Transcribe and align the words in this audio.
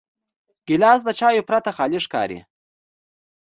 ګیلاس 0.67 0.99
د 1.05 1.09
چایو 1.19 1.47
پرته 1.49 1.71
خالي 1.77 1.99
ښکاري. 2.05 2.39